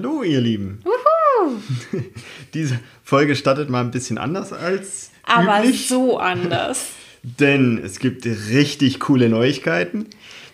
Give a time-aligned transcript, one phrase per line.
[0.00, 0.78] Hallo, ihr Lieben.
[0.84, 1.56] Wuhu!
[2.54, 6.90] Diese Folge startet mal ein bisschen anders als Aber üblich, so anders.
[7.24, 10.06] denn es gibt richtig coole Neuigkeiten.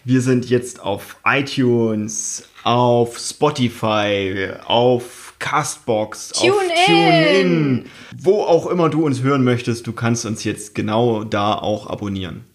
[0.03, 6.87] Wir sind jetzt auf iTunes, auf Spotify, auf Castbox, Tune auf in.
[6.87, 7.85] TuneIn,
[8.17, 9.87] wo auch immer du uns hören möchtest.
[9.87, 12.47] Du kannst uns jetzt genau da auch abonnieren.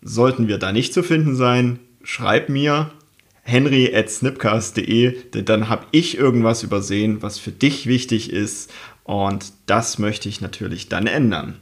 [0.00, 2.90] Sollten wir da nicht zu finden sein, schreib mir
[3.42, 8.72] henry at snipcast.de, denn dann habe ich irgendwas übersehen, was für dich wichtig ist
[9.04, 11.60] und das möchte ich natürlich dann ändern.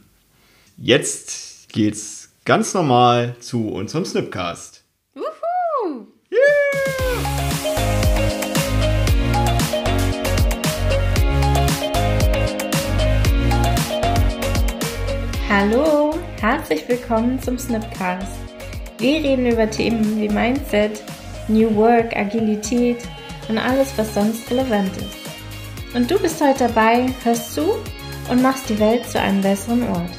[0.77, 4.83] Jetzt geht's ganz normal zu unserem Snipcast.
[5.15, 6.07] Wuhu!
[15.49, 18.39] Hallo, herzlich willkommen zum Snipcast.
[18.97, 21.03] Wir reden über Themen wie Mindset,
[21.47, 22.97] New Work, Agilität
[23.49, 25.95] und alles, was sonst relevant ist.
[25.95, 27.75] Und du bist heute dabei, hörst zu
[28.29, 30.11] und machst die Welt zu einem besseren Ort.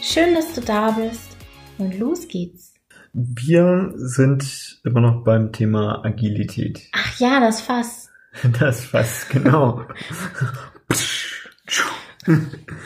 [0.00, 1.36] Schön, dass du da bist
[1.78, 2.72] und los geht's.
[3.12, 6.80] Wir sind immer noch beim Thema Agilität.
[6.92, 8.08] Ach ja, das Fass.
[8.60, 9.82] Das fast genau.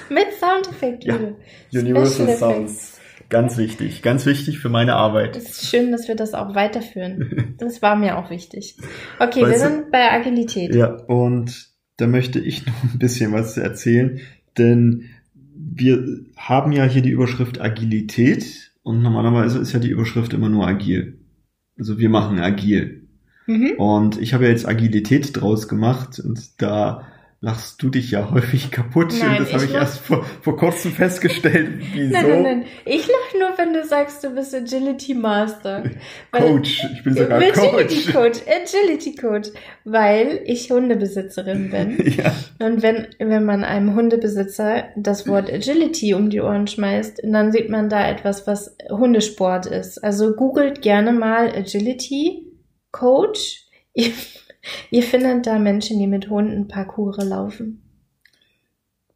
[0.09, 1.37] Mit Soundeffekt, Ja, Liebe.
[1.75, 2.92] Universal Sounds.
[3.33, 5.37] Ganz wichtig, ganz wichtig für meine Arbeit.
[5.37, 7.55] Es ist schön, dass wir das auch weiterführen.
[7.59, 8.77] Das war mir auch wichtig.
[9.21, 10.75] Okay, wir Weißt du- sind bei Agilität.
[10.75, 14.21] Ja, und da möchte ich noch ein bisschen was erzählen,
[14.59, 15.05] denn
[15.55, 16.05] wir
[16.37, 21.19] haben ja hier die Überschrift Agilität und normalerweise ist ja die Überschrift immer nur agil.
[21.79, 23.09] Also wir machen agil.
[23.47, 23.73] Mhm.
[23.79, 27.07] Und ich habe ja jetzt Agilität draus gemacht und da
[27.45, 30.25] lachst du dich ja häufig kaputt Nein, und das habe ich ich lach- erst vor,
[30.43, 31.83] vor kurzem festgestellt.
[31.93, 32.13] Wieso?
[32.13, 32.65] Nein, nein, nein.
[32.85, 35.83] Ich lach nur, wenn du sagst, du bist Agility Master.
[36.31, 38.13] Coach, ich bin sogar Agility Coach.
[38.13, 38.39] Coach.
[38.47, 39.49] Agility Coach.
[39.85, 41.99] Weil ich Hundebesitzerin bin.
[42.17, 42.33] Ja,
[42.65, 47.69] Und wenn, wenn man einem Hundebesitzer das Wort Agility um die Ohren schmeißt, dann sieht
[47.71, 49.99] man da etwas, was Hundesport ist.
[50.05, 52.47] Also googelt gerne mal Agility
[52.93, 53.65] Coach.
[54.91, 57.83] Ihr, findet da Menschen, die mit Hunden Parcours laufen.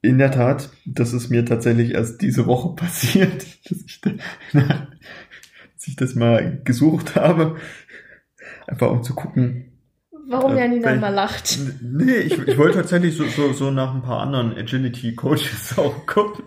[0.02, 4.10] in der Tat, das ist mir tatsächlich erst diese Woche passiert, dass ich, da,
[4.52, 7.56] dass ich das mal gesucht habe,
[8.66, 9.72] einfach um zu gucken.
[10.28, 11.58] Warum Äh, Janina mal lacht.
[11.82, 16.44] Nee, ich, ich wollte tatsächlich so, so, so nach ein paar anderen Agility-Coaches auch gucken.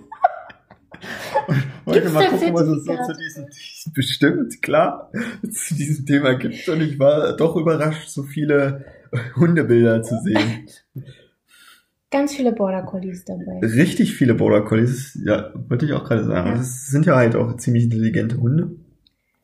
[1.90, 5.12] Wollte Gibt's mal gucken, was es so zu diesem, diesem bestimmt, klar,
[5.52, 6.70] zu diesem Thema gibt.
[6.70, 8.86] Und ich war doch überrascht, so viele
[9.36, 10.68] Hundebilder zu sehen.
[12.12, 13.60] Ganz viele Border Collies dabei.
[13.62, 16.50] Richtig viele Border Collies, ja, wollte ich auch gerade sagen.
[16.50, 16.56] Ja.
[16.56, 18.72] Das sind ja halt auch ziemlich intelligente Hunde.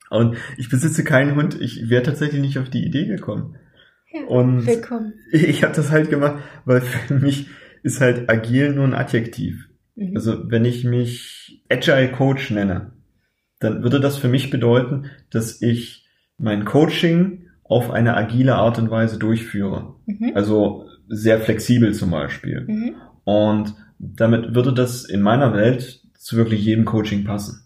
[0.10, 3.56] Und ich besitze keinen Hund, ich wäre tatsächlich nicht auf die Idee gekommen.
[4.12, 5.14] Ja, Und willkommen.
[5.32, 7.48] ich habe das halt gemacht, weil für mich
[7.84, 9.68] ist halt agil nur ein Adjektiv.
[9.96, 10.16] Mhm.
[10.16, 12.94] Also wenn ich mich Agile Coach nenne,
[13.60, 16.06] dann würde das für mich bedeuten, dass ich
[16.38, 19.96] mein Coaching auf eine agile Art und Weise durchführe.
[20.06, 20.32] Mhm.
[20.36, 22.66] Also sehr flexibel zum Beispiel.
[22.68, 22.96] Mhm.
[23.24, 27.62] Und damit würde das in meiner Welt zu wirklich jedem Coaching passen.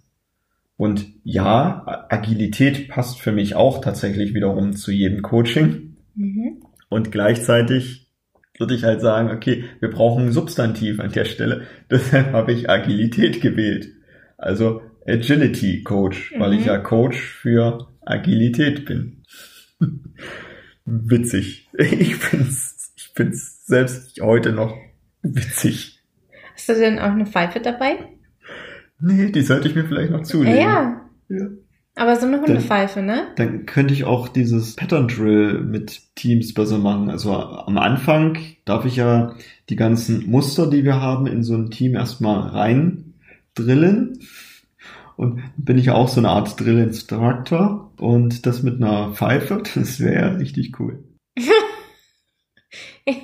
[0.77, 5.97] Und ja, Agilität passt für mich auch tatsächlich wiederum zu jedem Coaching.
[6.15, 6.63] Mhm.
[6.87, 8.08] Und gleichzeitig
[8.59, 11.65] würde ich halt sagen, okay, wir brauchen ein Substantiv an der Stelle.
[11.91, 13.87] Deshalb habe ich Agilität gewählt.
[14.37, 16.59] Also Agility Coach, weil Mhm.
[16.59, 19.23] ich ja Coach für Agilität bin.
[20.85, 21.67] Witzig.
[21.77, 24.75] Ich find's, ich find's selbst heute noch
[25.21, 25.99] witzig.
[26.53, 27.97] Hast du denn auch eine Pfeife dabei?
[28.99, 30.57] Nee, die sollte ich mir vielleicht noch zulegen.
[30.57, 31.01] ja.
[31.29, 31.47] Ja.
[31.99, 33.27] Aber so eine Hundepfeife, ne?
[33.35, 37.09] Dann könnte ich auch dieses Pattern Drill mit Teams besser machen.
[37.09, 39.35] Also am Anfang darf ich ja
[39.67, 43.15] die ganzen Muster, die wir haben, in so ein Team erstmal rein
[43.53, 44.19] drillen.
[45.17, 47.91] Und bin ich ja auch so eine Art Drill Instructor.
[47.97, 51.03] Und das mit einer Pfeife, das wäre ja richtig cool.
[53.05, 53.17] Mit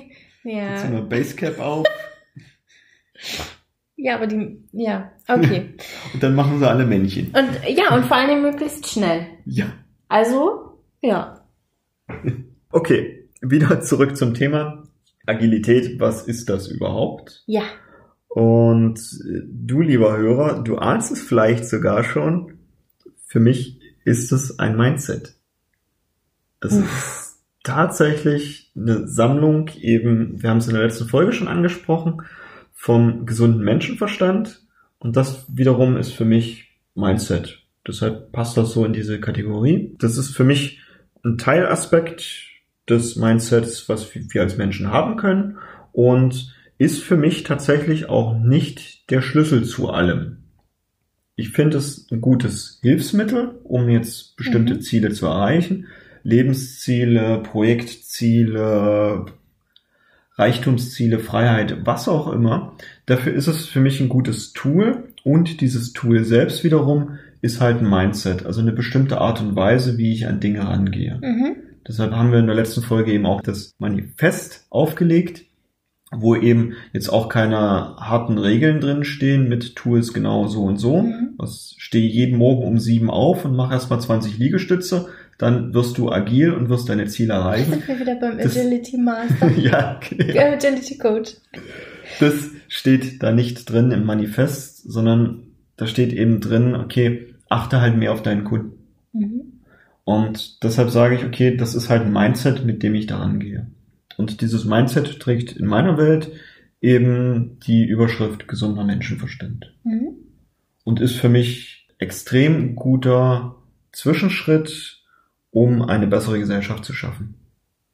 [0.44, 0.82] so Ja.
[0.82, 1.86] einer Basecap auf.
[3.96, 5.74] Ja, aber die, ja, okay.
[6.14, 7.28] Und dann machen sie alle Männchen.
[7.28, 9.26] Und ja, und vor Dingen möglichst schnell.
[9.44, 9.66] Ja.
[10.08, 11.40] Also, ja.
[12.70, 14.82] Okay, wieder zurück zum Thema
[15.24, 15.98] Agilität.
[15.98, 17.42] Was ist das überhaupt?
[17.46, 17.62] Ja.
[18.28, 22.58] Und äh, du, lieber Hörer, du ahnst es vielleicht sogar schon.
[23.24, 25.36] Für mich ist es ein Mindset.
[26.60, 32.22] Es ist tatsächlich eine Sammlung eben, wir haben es in der letzten Folge schon angesprochen,
[32.76, 34.62] vom gesunden Menschenverstand.
[34.98, 37.62] Und das wiederum ist für mich Mindset.
[37.86, 39.96] Deshalb passt das so in diese Kategorie.
[39.98, 40.80] Das ist für mich
[41.24, 42.46] ein Teilaspekt
[42.88, 45.58] des Mindsets, was wir als Menschen haben können
[45.92, 50.44] und ist für mich tatsächlich auch nicht der Schlüssel zu allem.
[51.34, 54.80] Ich finde es ein gutes Hilfsmittel, um jetzt bestimmte mhm.
[54.82, 55.86] Ziele zu erreichen.
[56.22, 59.26] Lebensziele, Projektziele,
[60.38, 62.74] Reichtumsziele, Freiheit, was auch immer.
[63.06, 67.80] Dafür ist es für mich ein gutes Tool und dieses Tool selbst wiederum ist halt
[67.80, 71.18] ein Mindset, also eine bestimmte Art und Weise, wie ich an Dinge rangehe.
[71.22, 71.56] Mhm.
[71.86, 75.44] Deshalb haben wir in der letzten Folge eben auch das Manifest aufgelegt,
[76.12, 80.78] wo eben jetzt auch keine harten Regeln drin stehen mit tu es genau so und
[80.78, 81.02] so.
[81.02, 81.34] Mhm.
[81.36, 86.10] Was stehe jeden Morgen um sieben auf und mach erstmal 20 Liegestütze, dann wirst du
[86.10, 87.70] agil und wirst deine Ziele erreichen.
[87.70, 89.50] Sind wir wieder beim das, Agility Master.
[89.52, 90.52] ja, genau.
[90.52, 91.34] Agility Coach.
[92.20, 95.42] Das steht da nicht drin im Manifest, sondern
[95.76, 98.78] da steht eben drin, okay, achte halt mehr auf deinen Kunden.
[99.12, 99.42] Mhm.
[100.04, 103.66] Und deshalb sage ich, okay, das ist halt ein Mindset, mit dem ich daran gehe.
[104.16, 106.30] Und dieses Mindset trägt in meiner Welt
[106.80, 109.74] eben die Überschrift gesunder Menschenverstand.
[109.84, 110.14] Mhm.
[110.84, 113.56] Und ist für mich extrem guter
[113.92, 114.95] Zwischenschritt,
[115.56, 117.34] um eine bessere Gesellschaft zu schaffen.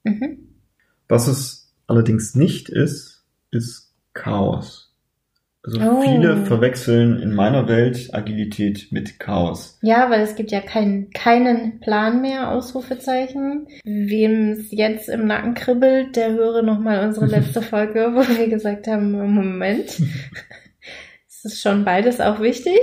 [0.02, 0.48] Mhm.
[1.06, 4.92] Was es allerdings nicht ist, ist Chaos.
[5.62, 6.02] Also oh.
[6.02, 9.78] viele verwechseln in meiner Welt Agilität mit Chaos.
[9.80, 13.68] Ja, weil es gibt ja keinen, keinen Plan mehr, Ausrufezeichen.
[13.84, 18.88] Wem es jetzt im Nacken kribbelt, der höre nochmal unsere letzte Folge, wo wir gesagt
[18.88, 20.02] haben, Moment,
[21.28, 22.80] es ist schon beides auch wichtig.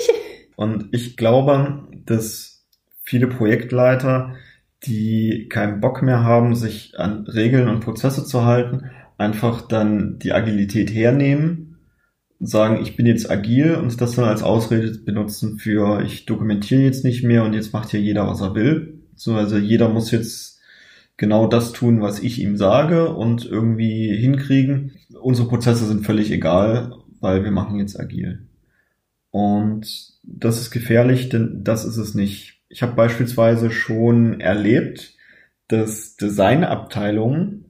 [0.55, 2.65] Und ich glaube, dass
[3.03, 4.37] viele Projektleiter,
[4.83, 10.33] die keinen Bock mehr haben, sich an Regeln und Prozesse zu halten, einfach dann die
[10.33, 11.69] Agilität hernehmen
[12.39, 17.03] sagen, ich bin jetzt agil und das dann als Ausrede benutzen für, ich dokumentiere jetzt
[17.03, 19.01] nicht mehr und jetzt macht hier jeder, was er will.
[19.15, 20.59] So, also jeder muss jetzt
[21.17, 24.93] genau das tun, was ich ihm sage und irgendwie hinkriegen.
[25.21, 28.47] Unsere Prozesse sind völlig egal, weil wir machen jetzt agil.
[29.31, 32.58] Und das ist gefährlich, denn das ist es nicht.
[32.69, 35.15] Ich habe beispielsweise schon erlebt,
[35.67, 37.65] dass Designabteilungen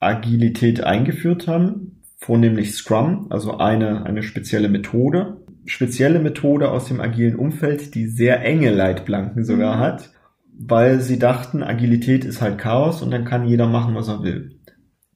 [0.00, 5.36] Agilität eingeführt haben, vornehmlich Scrum, also eine, eine spezielle Methode.
[5.66, 9.80] Spezielle Methode aus dem agilen Umfeld, die sehr enge Leitplanken sogar mhm.
[9.80, 10.10] hat,
[10.58, 14.56] weil sie dachten, Agilität ist halt Chaos und dann kann jeder machen, was er will.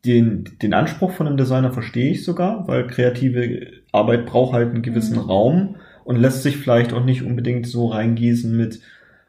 [0.04, 4.82] Den, den Anspruch von einem Designer verstehe ich sogar, weil kreative Arbeit braucht halt einen
[4.82, 5.25] gewissen mhm.
[5.25, 8.80] Raum und lässt sich vielleicht auch nicht unbedingt so reingießen mit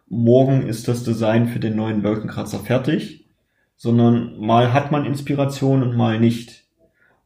[0.08, 3.28] morgen ist das Design für den neuen Wolkenkratzer fertig,
[3.76, 6.66] sondern mal hat man Inspiration und mal nicht.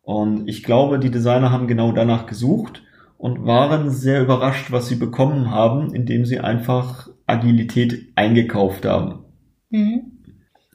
[0.01, 2.83] Und ich glaube, die Designer haben genau danach gesucht
[3.17, 9.25] und waren sehr überrascht, was sie bekommen haben, indem sie einfach Agilität eingekauft haben.
[9.69, 10.13] Mhm.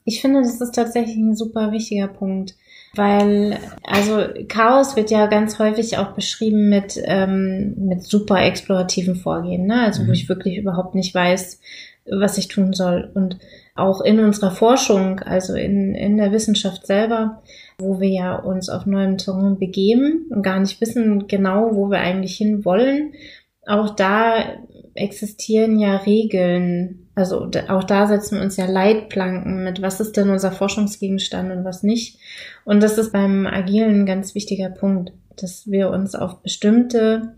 [0.04, 2.54] Ich finde, das ist tatsächlich ein super wichtiger Punkt,
[2.96, 9.66] weil also Chaos wird ja ganz häufig auch beschrieben mit ähm, mit super explorativen Vorgehen,
[9.66, 9.82] ne?
[9.82, 10.08] Also mhm.
[10.08, 11.60] wo ich wirklich überhaupt nicht weiß,
[12.10, 13.38] was ich tun soll und
[13.74, 17.42] auch in unserer Forschung, also in in der Wissenschaft selber
[17.78, 21.98] wo wir ja uns auf neuem Terrain begeben und gar nicht wissen genau, wo wir
[21.98, 23.14] eigentlich hin wollen.
[23.66, 24.56] Auch da
[24.94, 27.03] existieren ja Regeln.
[27.14, 31.64] Also auch da setzen wir uns ja Leitplanken mit, was ist denn unser Forschungsgegenstand und
[31.64, 32.18] was nicht.
[32.64, 37.36] Und das ist beim Agilen ein ganz wichtiger Punkt, dass wir uns auf bestimmte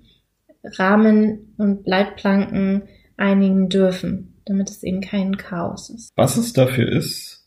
[0.64, 2.84] Rahmen und Leitplanken
[3.16, 6.10] einigen dürfen, damit es eben kein Chaos ist.
[6.16, 7.46] Was es dafür ist,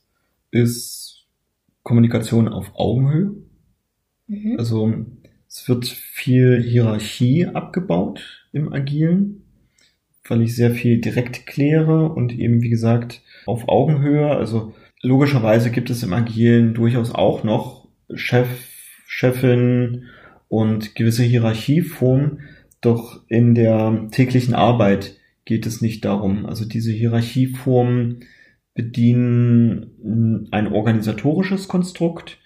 [0.51, 1.25] ist
[1.84, 3.36] Kommunikation auf Augenhöhe.
[4.27, 4.56] Mhm.
[4.58, 4.94] Also
[5.48, 9.49] es wird viel Hierarchie abgebaut im Agilen,
[10.29, 14.29] weil ich sehr viel direkt kläre und eben wie gesagt auf Augenhöhe.
[14.29, 18.48] Also logischerweise gibt es im Agilen durchaus auch noch Chef,
[19.07, 20.05] Chefin
[20.48, 22.41] und gewisse Hierarchieformen,
[22.81, 26.45] doch in der täglichen Arbeit geht es nicht darum.
[26.45, 28.25] Also diese Hierarchieformen
[28.74, 32.38] bedienen ein organisatorisches Konstrukt,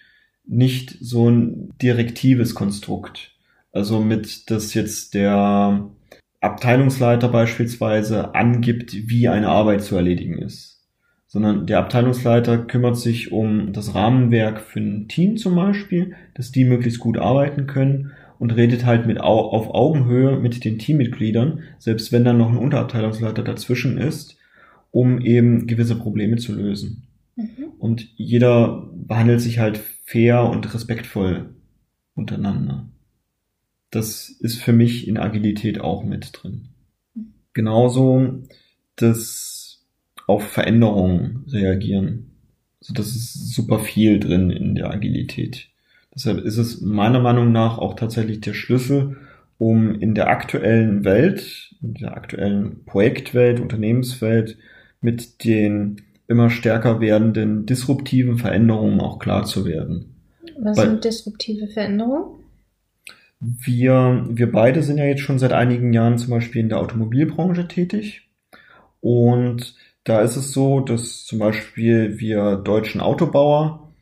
[0.46, 3.32] nicht so ein direktives Konstrukt.
[3.72, 5.90] Also mit, dass jetzt der
[6.44, 10.86] Abteilungsleiter beispielsweise angibt, wie eine Arbeit zu erledigen ist.
[11.26, 16.66] Sondern der Abteilungsleiter kümmert sich um das Rahmenwerk für ein Team zum Beispiel, dass die
[16.66, 22.26] möglichst gut arbeiten können und redet halt mit auf Augenhöhe mit den Teammitgliedern, selbst wenn
[22.26, 24.38] dann noch ein Unterabteilungsleiter dazwischen ist,
[24.92, 27.08] um eben gewisse Probleme zu lösen.
[27.36, 27.48] Mhm.
[27.80, 31.56] Und jeder behandelt sich halt fair und respektvoll
[32.16, 32.90] untereinander.
[33.94, 36.70] Das ist für mich in Agilität auch mit drin.
[37.54, 38.42] Genauso
[38.96, 39.84] das
[40.26, 42.32] auf Veränderungen reagieren.
[42.82, 45.68] Also das ist super viel drin in der Agilität.
[46.16, 49.18] Deshalb ist es meiner Meinung nach auch tatsächlich der Schlüssel,
[49.60, 54.58] um in der aktuellen Welt, in der aktuellen Projektwelt, Unternehmenswelt
[55.02, 60.16] mit den immer stärker werdenden disruptiven Veränderungen auch klar zu werden.
[60.58, 62.43] Was Weil sind disruptive Veränderungen?
[63.44, 67.68] Wir, wir beide sind ja jetzt schon seit einigen Jahren zum Beispiel in der Automobilbranche
[67.68, 68.30] tätig.
[69.02, 73.94] Und da ist es so, dass zum Beispiel wir deutschen Autobauer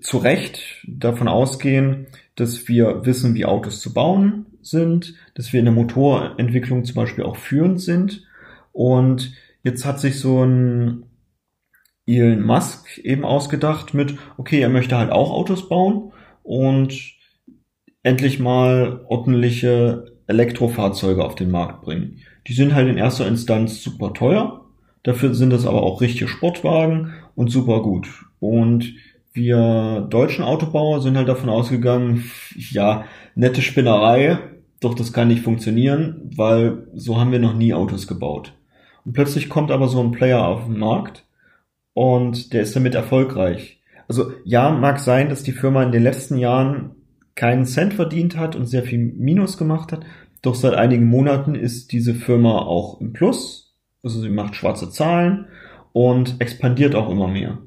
[0.00, 5.66] zu Recht davon ausgehen, dass wir wissen, wie Autos zu bauen sind, dass wir in
[5.66, 8.26] der Motorentwicklung zum Beispiel auch führend sind.
[8.72, 11.04] Und jetzt hat sich so ein
[12.06, 16.12] Elon Musk eben ausgedacht mit, okay, er möchte halt auch Autos bauen
[16.42, 17.14] und
[18.02, 22.18] endlich mal ordentliche Elektrofahrzeuge auf den Markt bringen.
[22.46, 24.64] Die sind halt in erster Instanz super teuer,
[25.02, 28.08] dafür sind es aber auch richtige Sportwagen und super gut.
[28.40, 28.94] Und
[29.32, 33.04] wir deutschen Autobauer sind halt davon ausgegangen, ja,
[33.34, 34.38] nette Spinnerei,
[34.80, 38.52] doch das kann nicht funktionieren, weil so haben wir noch nie Autos gebaut.
[39.04, 41.24] Und plötzlich kommt aber so ein Player auf den Markt
[41.94, 43.80] und der ist damit erfolgreich.
[44.08, 46.90] Also ja, mag sein, dass die Firma in den letzten Jahren
[47.34, 50.04] keinen Cent verdient hat und sehr viel Minus gemacht hat.
[50.42, 53.76] Doch seit einigen Monaten ist diese Firma auch im Plus.
[54.02, 55.46] Also sie macht schwarze Zahlen
[55.92, 57.58] und expandiert auch immer mehr.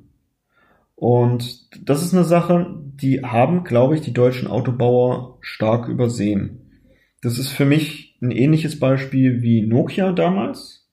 [0.96, 6.82] Und das ist eine Sache, die haben, glaube ich, die deutschen Autobauer stark übersehen.
[7.22, 10.90] Das ist für mich ein ähnliches Beispiel wie Nokia damals,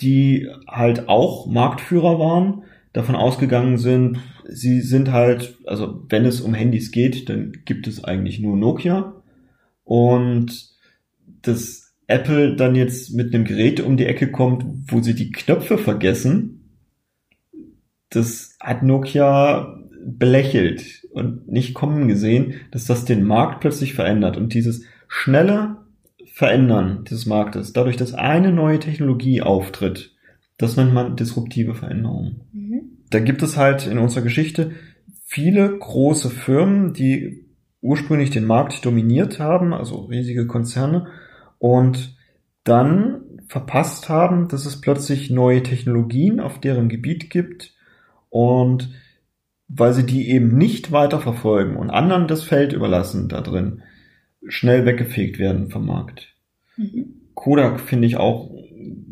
[0.00, 2.64] die halt auch Marktführer waren,
[2.96, 8.02] davon ausgegangen sind, sie sind halt, also wenn es um Handys geht, dann gibt es
[8.02, 9.22] eigentlich nur Nokia.
[9.84, 10.70] Und
[11.42, 15.76] dass Apple dann jetzt mit einem Gerät um die Ecke kommt, wo sie die Knöpfe
[15.76, 16.80] vergessen,
[18.08, 24.38] das hat Nokia belächelt und nicht kommen gesehen, dass das den Markt plötzlich verändert.
[24.38, 25.76] Und dieses schnelle
[26.32, 30.16] Verändern des Marktes, dadurch, dass eine neue Technologie auftritt,
[30.56, 32.40] das nennt man disruptive Veränderungen.
[33.10, 34.72] Da gibt es halt in unserer Geschichte
[35.24, 37.46] viele große Firmen, die
[37.80, 41.06] ursprünglich den Markt dominiert haben, also riesige Konzerne,
[41.58, 42.16] und
[42.64, 47.74] dann verpasst haben, dass es plötzlich neue Technologien auf deren Gebiet gibt
[48.28, 48.90] und
[49.68, 53.82] weil sie die eben nicht weiter verfolgen und anderen das Feld überlassen da drin,
[54.46, 56.34] schnell weggefegt werden vom Markt.
[56.76, 57.20] Mhm.
[57.34, 58.50] Kodak finde ich auch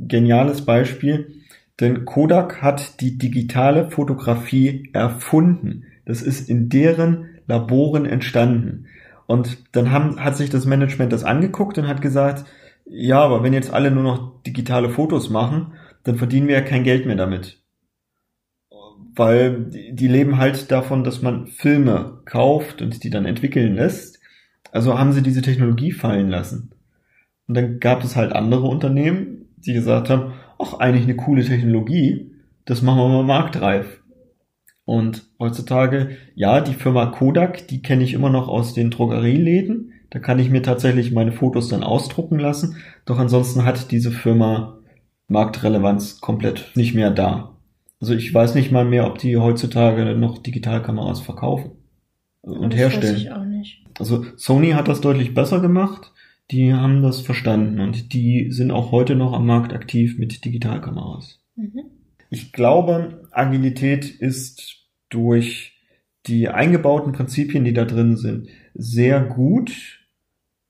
[0.06, 1.33] geniales Beispiel,
[1.80, 5.84] denn Kodak hat die digitale Fotografie erfunden.
[6.04, 8.86] Das ist in deren Laboren entstanden.
[9.26, 12.44] Und dann haben, hat sich das Management das angeguckt und hat gesagt,
[12.86, 15.72] ja, aber wenn jetzt alle nur noch digitale Fotos machen,
[16.04, 17.62] dann verdienen wir ja kein Geld mehr damit.
[19.16, 24.20] Weil die leben halt davon, dass man Filme kauft und die dann entwickeln lässt.
[24.70, 26.72] Also haben sie diese Technologie fallen lassen.
[27.46, 32.32] Und dann gab es halt andere Unternehmen, die gesagt haben, ach, eigentlich eine coole Technologie,
[32.64, 34.00] das machen wir mal marktreif.
[34.84, 39.92] Und heutzutage, ja, die Firma Kodak, die kenne ich immer noch aus den Drogerieläden.
[40.10, 42.76] Da kann ich mir tatsächlich meine Fotos dann ausdrucken lassen.
[43.06, 44.78] Doch ansonsten hat diese Firma
[45.28, 47.56] Marktrelevanz komplett nicht mehr da.
[48.00, 51.72] Also ich weiß nicht mal mehr, ob die heutzutage noch Digitalkameras verkaufen
[52.42, 53.14] und das herstellen.
[53.14, 53.84] Weiß ich auch nicht.
[53.98, 56.12] Also Sony hat das deutlich besser gemacht
[56.50, 61.40] die haben das verstanden und die sind auch heute noch am Markt aktiv mit Digitalkameras.
[61.56, 61.84] Mhm.
[62.30, 65.72] Ich glaube, Agilität ist durch
[66.26, 70.00] die eingebauten Prinzipien, die da drin sind, sehr gut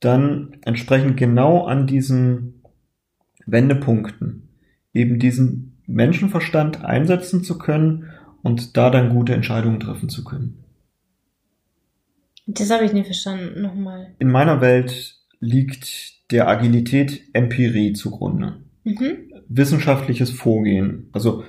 [0.01, 2.63] dann entsprechend genau an diesen
[3.47, 4.49] Wendepunkten
[4.93, 8.11] eben diesen Menschenverstand einsetzen zu können
[8.43, 10.65] und da dann gute Entscheidungen treffen zu können.
[12.47, 14.15] Das habe ich nicht verstanden, nochmal.
[14.19, 15.14] In meiner Welt
[15.45, 18.57] liegt der Agilität Empirie zugrunde.
[18.85, 19.33] Mhm.
[19.49, 21.09] Wissenschaftliches Vorgehen.
[21.13, 21.45] Also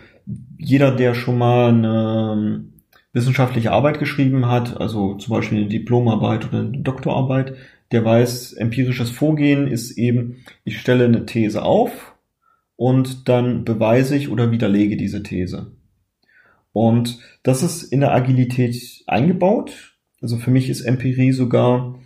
[0.58, 2.66] jeder, der schon mal eine
[3.14, 7.56] wissenschaftliche Arbeit geschrieben hat, also zum Beispiel eine Diplomarbeit oder eine Doktorarbeit,
[7.92, 12.16] der weiß, empirisches Vorgehen ist eben, ich stelle eine These auf
[12.76, 15.72] und dann beweise ich oder widerlege diese These.
[16.74, 19.96] Und das ist in der Agilität eingebaut.
[20.22, 22.00] Also für mich ist Empirie sogar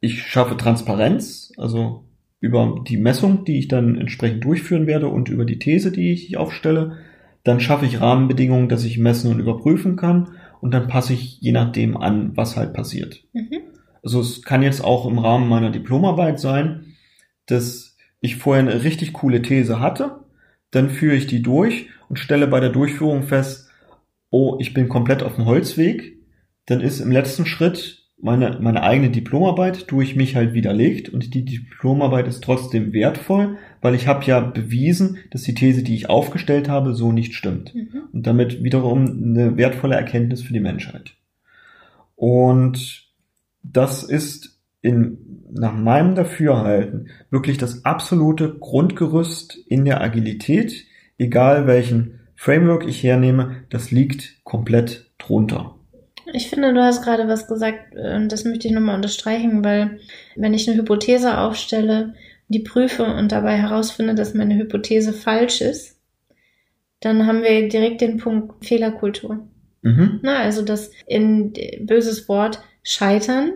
[0.00, 2.04] ich schaffe Transparenz, also
[2.40, 6.36] über die Messung, die ich dann entsprechend durchführen werde und über die These, die ich
[6.36, 6.98] aufstelle.
[7.44, 11.52] Dann schaffe ich Rahmenbedingungen, dass ich messen und überprüfen kann und dann passe ich je
[11.52, 13.22] nachdem an, was halt passiert.
[13.32, 13.60] Mhm.
[14.02, 16.94] Also es kann jetzt auch im Rahmen meiner Diplomarbeit sein,
[17.46, 20.20] dass ich vorher eine richtig coole These hatte,
[20.70, 23.68] dann führe ich die durch und stelle bei der Durchführung fest,
[24.30, 26.18] oh, ich bin komplett auf dem Holzweg,
[26.66, 31.44] dann ist im letzten Schritt meine, meine eigene Diplomarbeit durch mich halt widerlegt und die
[31.44, 36.68] Diplomarbeit ist trotzdem wertvoll, weil ich habe ja bewiesen, dass die These, die ich aufgestellt
[36.68, 37.74] habe, so nicht stimmt.
[37.74, 38.02] Mhm.
[38.12, 41.14] Und damit wiederum eine wertvolle Erkenntnis für die Menschheit.
[42.16, 43.08] Und
[43.62, 45.18] das ist in,
[45.50, 50.84] nach meinem Dafürhalten wirklich das absolute Grundgerüst in der Agilität,
[51.18, 55.76] egal welchen Framework ich hernehme, das liegt komplett drunter.
[56.32, 60.00] Ich finde, du hast gerade was gesagt, und das möchte ich nochmal unterstreichen, weil
[60.36, 62.14] wenn ich eine Hypothese aufstelle,
[62.48, 65.98] die prüfe und dabei herausfinde, dass meine Hypothese falsch ist,
[67.00, 69.46] dann haben wir direkt den Punkt Fehlerkultur.
[69.82, 70.20] Mhm.
[70.22, 73.52] Na, also dass in böses Wort Scheitern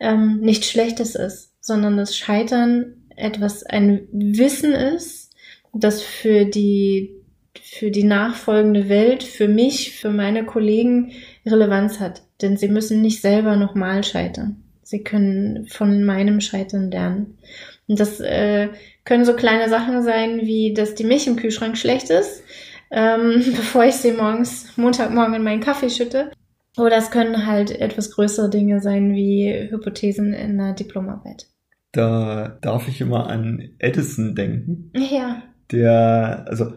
[0.00, 5.32] ähm, nichts Schlechtes ist, sondern das Scheitern etwas ein Wissen ist,
[5.72, 7.12] das für die
[7.62, 11.12] für die nachfolgende Welt, für mich, für meine Kollegen
[11.46, 12.22] Relevanz hat.
[12.42, 14.62] Denn sie müssen nicht selber nochmal scheitern.
[14.82, 17.38] Sie können von meinem Scheitern lernen.
[17.88, 18.68] Und das äh,
[19.04, 22.42] können so kleine Sachen sein, wie dass die Milch im Kühlschrank schlecht ist,
[22.90, 26.30] ähm, bevor ich sie morgens, Montagmorgen in meinen Kaffee schütte.
[26.76, 31.46] Oder es können halt etwas größere Dinge sein, wie Hypothesen in einer Diplomarbeit.
[31.92, 34.92] Da darf ich immer an Edison denken.
[34.94, 35.42] Ja.
[35.72, 36.74] Der, also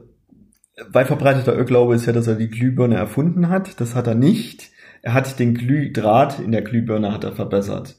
[0.91, 3.79] weit verbreiteter Irrglaube ist ja, dass er die Glühbirne erfunden hat.
[3.79, 4.69] Das hat er nicht.
[5.01, 7.95] Er hat den Glühdraht in der Glühbirne hat er verbessert.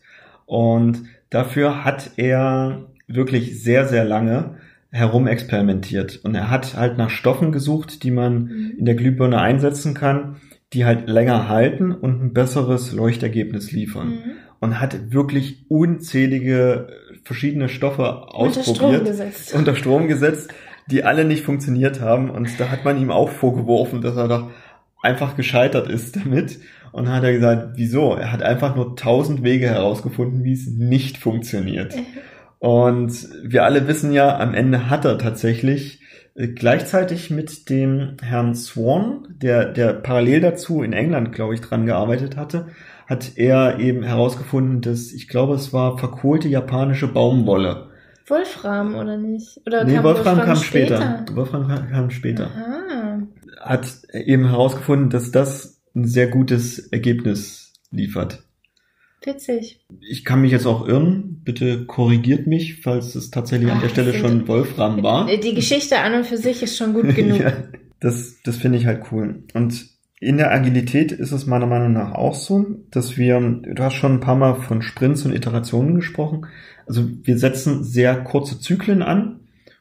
[0.46, 4.56] Und dafür hat er wirklich sehr, sehr lange
[4.90, 6.20] herumexperimentiert.
[6.24, 8.74] Und er hat halt nach Stoffen gesucht, die man mhm.
[8.78, 10.36] in der Glühbirne einsetzen kann,
[10.72, 14.08] die halt länger halten und ein besseres Leuchtergebnis liefern.
[14.08, 14.22] Mhm.
[14.60, 16.88] Und hat wirklich unzählige
[17.24, 18.66] verschiedene Stoffe ausprobiert.
[18.66, 19.54] Unter Strom gesetzt.
[19.54, 20.52] Unter Strom gesetzt
[20.90, 22.30] die alle nicht funktioniert haben.
[22.30, 24.50] Und da hat man ihm auch vorgeworfen, dass er doch
[25.02, 26.58] einfach gescheitert ist damit.
[26.92, 28.14] Und dann hat er gesagt, wieso?
[28.14, 31.94] Er hat einfach nur tausend Wege herausgefunden, wie es nicht funktioniert.
[32.58, 36.02] Und wir alle wissen ja, am Ende hat er tatsächlich
[36.34, 41.86] äh, gleichzeitig mit dem Herrn Swan, der, der parallel dazu in England, glaube ich, dran
[41.86, 42.66] gearbeitet hatte,
[43.06, 47.89] hat er eben herausgefunden, dass, ich glaube, es war verkohlte japanische Baumwolle
[48.30, 49.60] Wolfram oder nicht?
[49.66, 50.96] Oder nee, kam Wolfram, Wolfram, kam später.
[50.96, 51.36] später.
[51.36, 52.46] Wolfram kam, kam später.
[52.46, 53.22] Aha.
[53.60, 58.42] Hat eben herausgefunden, dass das ein sehr gutes Ergebnis liefert.
[59.22, 59.84] Witzig.
[60.00, 61.42] Ich kann mich jetzt auch irren.
[61.44, 65.26] Bitte korrigiert mich, falls es tatsächlich Ach, an der Stelle schon Wolfram war.
[65.26, 67.38] Die Geschichte an und für sich ist schon gut genug.
[67.40, 67.52] ja,
[68.00, 69.44] das das finde ich halt cool.
[69.52, 69.89] Und
[70.20, 74.12] in der Agilität ist es meiner Meinung nach auch so, dass wir, du hast schon
[74.12, 76.46] ein paar Mal von Sprints und Iterationen gesprochen.
[76.86, 79.40] Also wir setzen sehr kurze Zyklen an,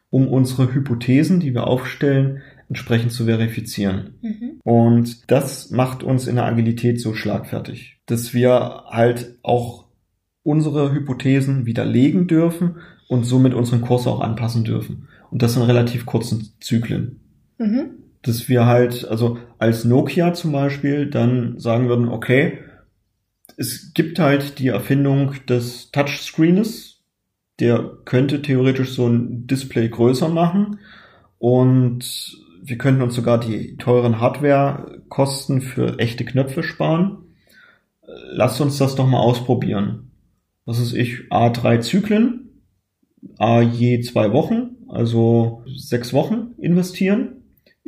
[0.10, 4.13] um unsere Hypothesen, die wir aufstellen, entsprechend zu verifizieren.
[4.21, 4.62] Mhm.
[4.63, 9.88] Und das macht uns in der Agilität so schlagfertig, dass wir halt auch
[10.43, 12.78] unsere Hypothesen widerlegen dürfen
[13.10, 15.10] und somit unseren Kurs auch anpassen dürfen.
[15.32, 17.19] Und das in relativ kurzen Zyklen.
[17.58, 17.99] Mhm.
[18.21, 22.60] Dass wir halt, also als Nokia zum Beispiel, dann sagen würden, okay,
[23.58, 27.01] es gibt halt die Erfindung des Touchscreens,
[27.60, 30.79] der könnte theoretisch so ein Display größer machen
[31.38, 37.17] und wir könnten uns sogar die teuren Hardware-Kosten für echte Knöpfe sparen.
[38.32, 40.12] Lasst uns das doch mal ausprobieren.
[40.65, 41.23] Was ist ich?
[41.29, 42.62] A3 Zyklen,
[43.38, 47.38] A je zwei Wochen, also sechs Wochen investieren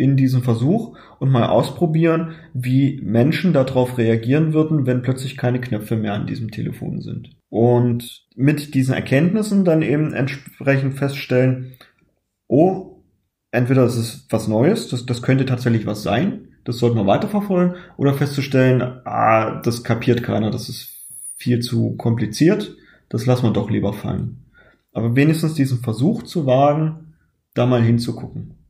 [0.02, 5.96] in diesen Versuch und mal ausprobieren, wie Menschen darauf reagieren würden, wenn plötzlich keine Knöpfe
[5.96, 7.30] mehr an diesem Telefon sind.
[7.50, 11.74] Und mit diesen Erkenntnissen dann eben entsprechend feststellen,
[12.48, 13.04] oh,
[13.52, 17.76] entweder ist es was Neues, das, das könnte tatsächlich was sein, das sollten wir weiterverfolgen,
[17.98, 20.90] oder festzustellen, ah, das kapiert keiner, das ist
[21.36, 22.76] viel zu kompliziert,
[23.10, 24.46] das lassen wir doch lieber fallen.
[24.94, 27.14] Aber wenigstens diesen Versuch zu wagen,
[27.54, 28.61] da mal hinzugucken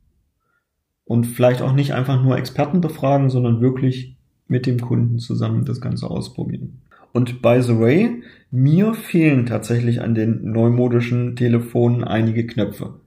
[1.12, 4.16] und vielleicht auch nicht einfach nur Experten befragen, sondern wirklich
[4.48, 6.84] mit dem Kunden zusammen das Ganze ausprobieren.
[7.12, 13.02] Und by the way, mir fehlen tatsächlich an den neumodischen Telefonen einige Knöpfe.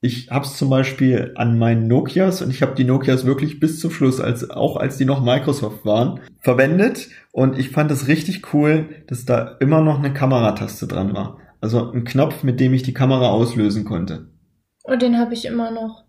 [0.00, 3.78] Ich habe es zum Beispiel an meinen Nokias und ich habe die Nokias wirklich bis
[3.78, 8.52] zum Schluss, als auch als die noch Microsoft waren, verwendet und ich fand es richtig
[8.54, 11.38] cool, dass da immer noch eine Kamerataste dran war.
[11.60, 14.30] Also ein Knopf, mit dem ich die Kamera auslösen konnte.
[14.82, 16.05] Und den habe ich immer noch.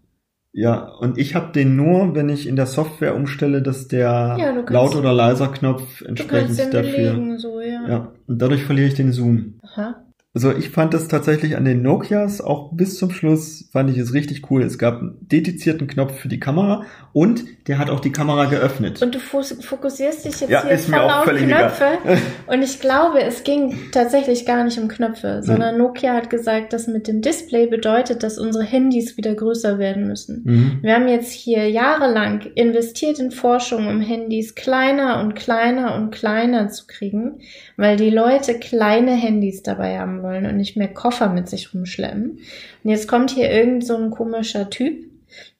[0.53, 4.51] Ja, und ich habe den nur, wenn ich in der Software umstelle, dass der ja,
[4.69, 7.13] laut oder leiser Knopf entsprechend dafür.
[7.13, 7.87] Belegen, so, ja.
[7.87, 9.59] ja, und dadurch verliere ich den Zoom.
[9.61, 10.06] Aha.
[10.37, 14.13] Also ich fand das tatsächlich an den Nokias auch bis zum Schluss fand ich es
[14.13, 14.61] richtig cool.
[14.61, 19.01] Es gab einen dedizierten Knopf für die Kamera und der hat auch die Kamera geöffnet.
[19.01, 21.85] Und du fokussierst dich jetzt Ja, hier ist mir voll auch auf Knöpfe.
[22.45, 26.85] Und ich glaube, es ging tatsächlich gar nicht um Knöpfe, sondern Nokia hat gesagt, dass
[26.85, 30.43] mit dem Display bedeutet, dass unsere Handys wieder größer werden müssen.
[30.45, 30.77] Mhm.
[30.83, 36.69] Wir haben jetzt hier jahrelang investiert in Forschung, um Handys kleiner und kleiner und kleiner
[36.69, 37.39] zu kriegen,
[37.77, 42.39] weil die Leute kleine Handys dabei haben wollen und nicht mehr Koffer mit sich rumschleppen.
[42.83, 45.05] Und jetzt kommt hier irgend so ein komischer Typ,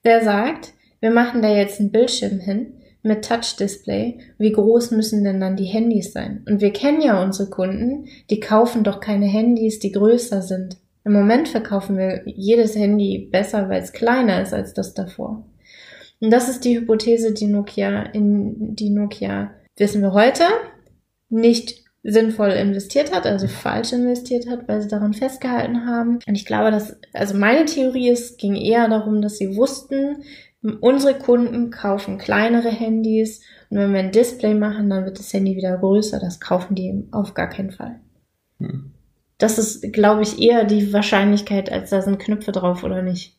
[0.04, 4.18] der sagt, wir machen da jetzt einen Bildschirm hin mit Touch-Display.
[4.36, 6.44] Wie groß müssen denn dann die Handys sein?
[6.48, 10.76] Und wir kennen ja unsere Kunden, die kaufen doch keine Handys, die größer sind.
[11.04, 15.46] Im Moment verkaufen wir jedes Handy besser, weil es kleiner ist als das davor.
[16.20, 20.42] Und das ist die Hypothese, die Nokia in die Nokia, wissen wir heute,
[21.28, 26.20] nicht sinnvoll investiert hat, also falsch investiert hat, weil sie daran festgehalten haben.
[26.26, 30.22] Und ich glaube, dass, also meine Theorie ist, ging eher darum, dass sie wussten,
[30.80, 35.56] unsere Kunden kaufen kleinere Handys und wenn wir ein Display machen, dann wird das Handy
[35.56, 36.18] wieder größer.
[36.18, 38.00] Das kaufen die auf gar keinen Fall.
[38.58, 38.92] Hm.
[39.36, 43.36] Das ist, glaube ich, eher die Wahrscheinlichkeit, als da sind Knöpfe drauf oder nicht.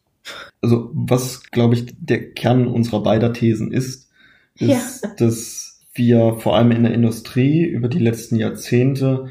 [0.62, 4.10] Also was, glaube ich, der Kern unserer beider Thesen ist,
[4.56, 5.12] ist, Ja.
[5.17, 9.30] dass wir vor allem in der Industrie über die letzten Jahrzehnte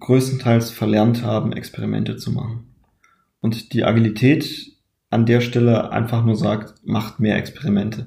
[0.00, 2.74] größtenteils verlernt haben, Experimente zu machen.
[3.40, 4.74] Und die Agilität
[5.14, 8.06] an der Stelle einfach nur sagt, macht mehr Experimente.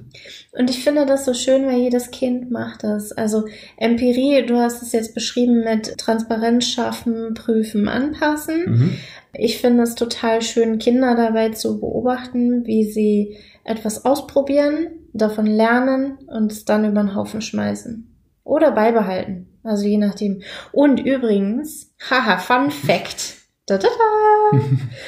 [0.52, 3.12] Und ich finde das so schön, weil jedes Kind macht das.
[3.12, 3.46] Also
[3.78, 8.64] Empirie, du hast es jetzt beschrieben mit Transparenz schaffen, prüfen, anpassen.
[8.66, 8.92] Mhm.
[9.32, 16.18] Ich finde es total schön, Kinder dabei zu beobachten, wie sie etwas ausprobieren, davon lernen
[16.26, 18.14] und es dann über den Haufen schmeißen.
[18.44, 19.46] Oder beibehalten.
[19.62, 20.42] Also je nachdem.
[20.72, 23.34] Und übrigens, haha, Fun Fact.
[23.66, 24.58] Da, da, da.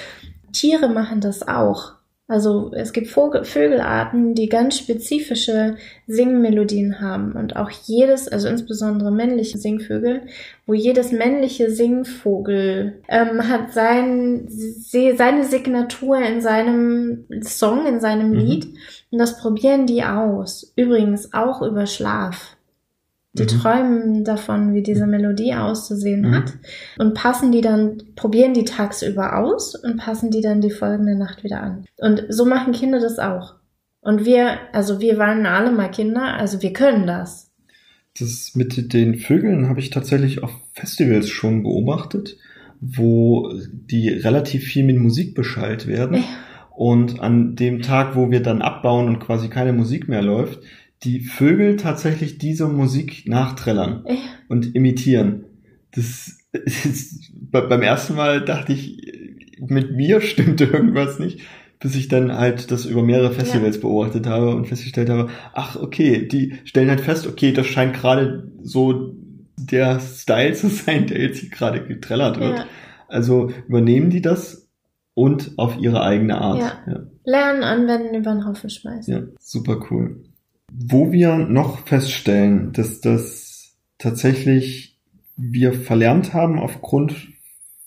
[0.53, 1.93] Tiere machen das auch.
[2.27, 5.75] Also es gibt Vogel, Vögelarten, die ganz spezifische
[6.07, 10.23] Singmelodien haben und auch jedes, also insbesondere männliche Singvögel,
[10.65, 18.31] wo jedes männliche Singvogel ähm, hat sein, se- seine Signatur in seinem Song, in seinem
[18.31, 18.37] Mhm.
[18.37, 18.75] Lied
[19.11, 20.73] und das probieren die aus.
[20.77, 22.57] Übrigens auch über Schlaf.
[23.33, 23.46] Die Mhm.
[23.49, 26.35] träumen davon, wie diese Melodie auszusehen Mhm.
[26.35, 26.53] hat
[26.99, 31.44] und passen die dann, probieren die tagsüber aus und passen die dann die folgende Nacht
[31.44, 31.85] wieder an.
[31.99, 33.55] Und so machen Kinder das auch.
[34.01, 37.53] Und wir, also wir waren alle mal Kinder, also wir können das.
[38.18, 42.37] Das mit den Vögeln habe ich tatsächlich auf Festivals schon beobachtet,
[42.81, 46.16] wo die relativ viel mit Musik beschallt werden.
[46.16, 46.25] Ja.
[46.81, 50.61] Und an dem Tag, wo wir dann abbauen und quasi keine Musik mehr läuft,
[51.03, 54.14] die Vögel tatsächlich diese Musik nachträllern Ja.
[54.49, 55.45] und imitieren.
[55.95, 58.97] Das ist, be- beim ersten Mal dachte ich,
[59.59, 61.40] mit mir stimmte irgendwas nicht,
[61.81, 66.27] bis ich dann halt das über mehrere Festivals beobachtet habe und festgestellt habe, ach okay,
[66.29, 69.14] die stellen halt fest, okay, das scheint gerade so
[69.59, 72.57] der Style zu sein, der jetzt hier gerade getrellert wird.
[72.61, 72.66] Ja.
[73.07, 74.60] Also übernehmen die das
[75.21, 76.61] und auf ihre eigene Art.
[76.61, 76.73] Ja.
[76.87, 77.01] ja.
[77.25, 79.13] Lernen, anwenden, über den Haufen schmeißen.
[79.13, 80.25] Ja, super cool.
[80.73, 84.99] Wo wir noch feststellen, dass das tatsächlich
[85.37, 87.15] wir verlernt haben aufgrund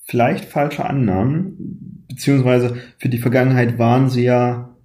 [0.04, 4.76] vielleicht falscher Annahmen, beziehungsweise für die Vergangenheit waren sie ja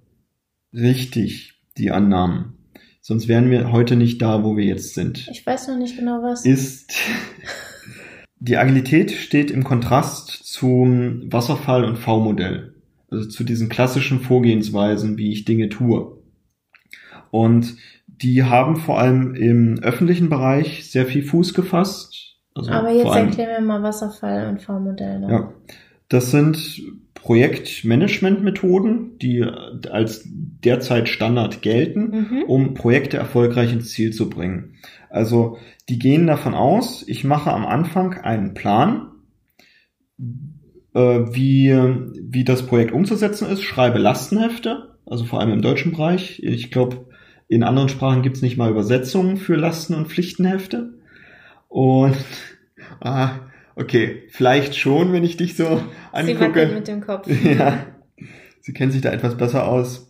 [0.73, 2.53] richtig, die Annahmen.
[3.01, 5.27] Sonst wären wir heute nicht da, wo wir jetzt sind.
[5.31, 6.45] Ich weiß noch nicht genau was.
[6.45, 6.93] Ist,
[8.39, 12.73] die Agilität steht im Kontrast zum Wasserfall- und V-Modell.
[13.11, 16.17] Also zu diesen klassischen Vorgehensweisen, wie ich Dinge tue.
[17.31, 17.75] Und
[18.07, 22.37] die haben vor allem im öffentlichen Bereich sehr viel Fuß gefasst.
[22.53, 25.29] Also Aber jetzt vor allem, erklär mir mal Wasserfall und V-Modell noch.
[25.29, 25.53] ja,
[26.09, 26.81] das sind
[27.13, 30.27] Projektmanagementmethoden, die als
[30.63, 32.43] derzeit Standard gelten, Mhm.
[32.47, 34.75] um Projekte erfolgreich ins Ziel zu bringen.
[35.09, 39.07] Also die gehen davon aus, ich mache am Anfang einen Plan,
[40.93, 41.71] äh, wie,
[42.21, 46.41] wie das Projekt umzusetzen ist, schreibe Lastenhefte, also vor allem im deutschen Bereich.
[46.43, 47.05] Ich glaube,
[47.47, 50.93] in anderen Sprachen gibt es nicht mal Übersetzungen für Lasten- und Pflichtenhefte.
[51.67, 52.15] Und
[52.99, 53.31] ah,
[53.75, 56.39] okay, vielleicht schon, wenn ich dich so Sie angucke.
[56.41, 57.27] wackelt mit dem Kopf.
[57.43, 57.85] Ja,
[58.61, 60.08] sie kennt sich da etwas besser aus.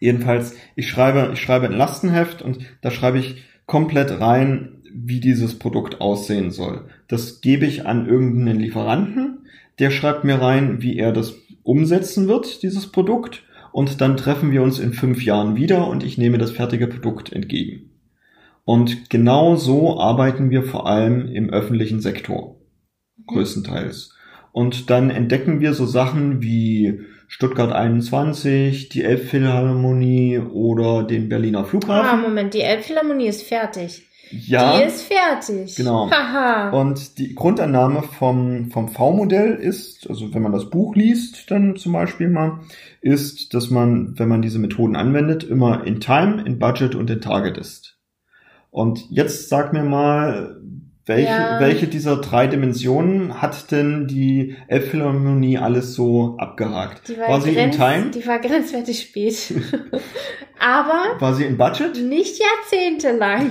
[0.00, 5.58] Jedenfalls, ich schreibe, ich schreibe ein Lastenheft und da schreibe ich komplett rein, wie dieses
[5.58, 6.86] Produkt aussehen soll.
[7.08, 9.46] Das gebe ich an irgendeinen Lieferanten,
[9.78, 14.62] der schreibt mir rein, wie er das umsetzen wird, dieses Produkt, und dann treffen wir
[14.62, 17.90] uns in fünf Jahren wieder und ich nehme das fertige Produkt entgegen.
[18.64, 22.56] Und genau so arbeiten wir vor allem im öffentlichen Sektor,
[23.26, 24.14] größtenteils.
[24.52, 31.64] Und dann entdecken wir so Sachen wie Stuttgart 21, die Elbphilharmonie oder den Berliner Ah,
[31.64, 32.22] Flughafen.
[32.22, 34.08] Moment, die Elbphilharmonie ist fertig.
[34.30, 34.78] ja.
[34.78, 35.76] Die ist fertig.
[35.76, 36.10] Genau.
[36.10, 36.70] Haha.
[36.70, 41.92] Und die Grundannahme vom, vom V-Modell ist, also wenn man das Buch liest, dann zum
[41.92, 42.60] Beispiel mal,
[43.02, 47.20] ist, dass man, wenn man diese Methoden anwendet, immer in Time, in Budget und in
[47.20, 47.98] Target ist.
[48.70, 50.60] Und jetzt sag mir mal,
[51.08, 51.56] welche, Ja.
[51.60, 57.08] welche dieser drei Dimensionen hat denn die Elbphilharmonie alles so abgehakt?
[57.08, 58.10] die war sie in grenz- Time?
[58.10, 59.54] Die war grenzwertig spät.
[60.60, 61.96] Aber War sie in Budget?
[62.02, 63.50] nicht jahrzehntelang.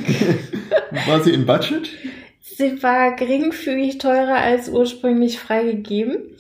[1.08, 1.90] War sie in Budget?
[2.42, 6.36] Sie war geringfügig teurer als ursprünglich freigegeben.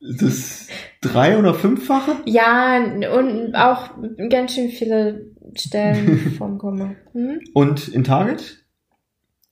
[0.00, 0.68] Das
[1.00, 2.12] drei- oder fünffache?
[2.24, 2.78] Ja,
[3.16, 3.90] und auch
[4.30, 5.26] ganz schön viele
[5.56, 6.94] Stellen vom Komma.
[7.12, 7.40] Hm?
[7.54, 8.64] Und in Target?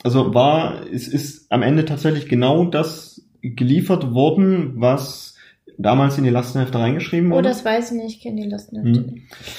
[0.06, 5.34] Also war, es ist am Ende tatsächlich genau das geliefert worden, was
[5.78, 7.48] damals in die Lastenhefte reingeschrieben Oh, wurde.
[7.48, 8.92] das weiß ich nicht, ich kenne die Lasten Hm.
[8.92, 9.12] nicht.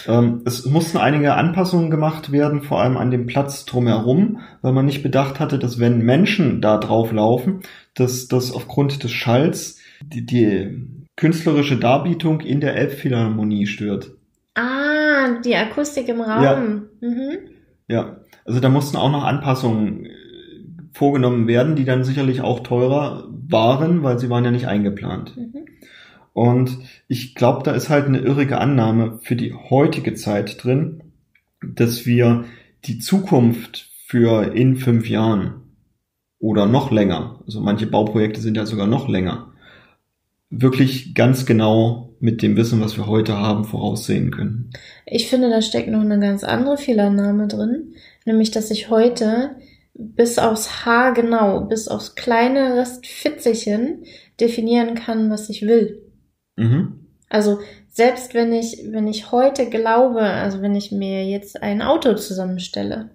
[0.07, 4.85] Ähm, es mussten einige Anpassungen gemacht werden, vor allem an dem Platz drumherum, weil man
[4.85, 7.59] nicht bedacht hatte, dass wenn Menschen da drauf laufen,
[7.93, 14.11] dass das aufgrund des Schalls die, die künstlerische Darbietung in der Elbphilharmonie stört.
[14.55, 16.41] Ah, die Akustik im Raum.
[16.41, 16.55] Ja.
[17.01, 17.37] Mhm.
[17.89, 20.07] Ja, also da mussten auch noch Anpassungen
[20.97, 25.37] vorgenommen werden, die dann sicherlich auch teurer waren, weil sie waren ja nicht eingeplant.
[25.37, 25.65] Mhm.
[26.33, 31.03] Und ich glaube, da ist halt eine irrige Annahme für die heutige Zeit drin,
[31.63, 32.45] dass wir
[32.85, 35.61] die Zukunft für in fünf Jahren
[36.39, 39.53] oder noch länger, also manche Bauprojekte sind ja sogar noch länger,
[40.49, 44.71] wirklich ganz genau mit dem Wissen, was wir heute haben, voraussehen können.
[45.05, 47.93] Ich finde, da steckt noch eine ganz andere Fehlannahme drin,
[48.25, 49.55] nämlich, dass ich heute
[49.97, 54.03] bis aufs Haar genau, bis aufs kleine Restfitzelchen
[54.39, 56.03] definieren kann, was ich will.
[56.55, 57.07] Mhm.
[57.29, 62.13] Also selbst wenn ich, wenn ich heute glaube, also wenn ich mir jetzt ein Auto
[62.13, 63.09] zusammenstelle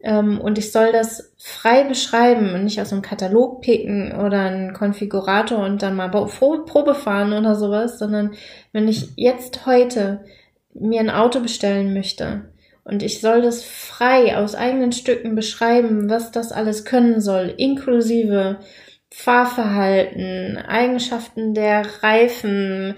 [0.00, 4.72] ähm, und ich soll das frei beschreiben und nicht aus einem Katalog picken oder einen
[4.72, 8.32] Konfigurator und dann mal Pro- Probe fahren oder sowas, sondern
[8.72, 10.24] wenn ich jetzt heute
[10.72, 12.46] mir ein Auto bestellen möchte
[12.88, 18.60] und ich soll das frei aus eigenen Stücken beschreiben, was das alles können soll, inklusive
[19.10, 22.94] Fahrverhalten, Eigenschaften der Reifen,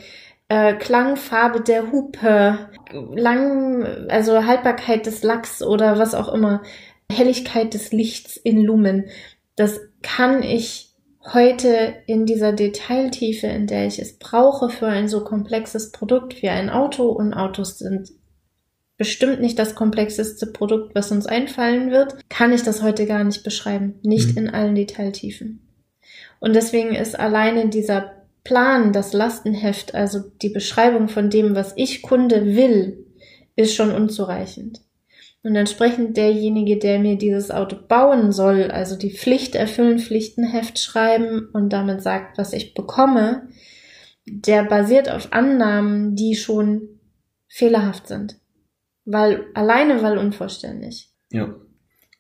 [0.49, 2.71] äh, Klangfarbe der Hupe,
[3.15, 6.63] lang, also Haltbarkeit des Lacks oder was auch immer,
[7.11, 9.07] Helligkeit des Lichts in Lumen.
[9.57, 10.95] Das kann ich
[11.33, 16.49] heute in dieser Detailtiefe, in der ich es brauche für ein so komplexes Produkt wie
[16.49, 18.11] ein Auto und Autos sind
[19.01, 23.43] bestimmt nicht das komplexeste Produkt, was uns einfallen wird, kann ich das heute gar nicht
[23.45, 23.95] beschreiben.
[24.03, 24.37] Nicht Mhm.
[24.37, 25.67] in allen Detailtiefen.
[26.39, 28.13] Und deswegen ist alleine dieser
[28.45, 33.07] Plan, das Lastenheft, also die Beschreibung von dem, was ich Kunde will,
[33.57, 34.83] ist schon unzureichend.
[35.43, 41.49] Und entsprechend derjenige, der mir dieses Auto bauen soll, also die Pflicht erfüllen, Pflichtenheft schreiben
[41.55, 43.49] und damit sagt, was ich bekomme,
[44.27, 47.01] der basiert auf Annahmen, die schon
[47.49, 48.37] fehlerhaft sind.
[49.05, 51.11] Weil, alleine weil unvollständig.
[51.31, 51.55] Ja.